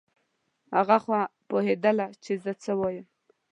[0.75, 1.11] هغه خو
[1.49, 3.05] پوهېدله چې زه څه وایم.